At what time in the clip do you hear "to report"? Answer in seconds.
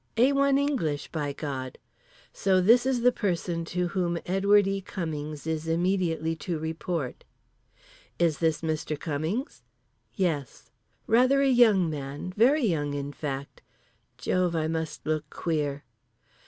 6.37-7.23